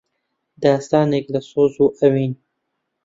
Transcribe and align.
داستانێک 0.63 1.25
لە 1.33 1.41
سۆز 1.51 1.73
و 1.83 1.85
ئەوین 1.99 2.33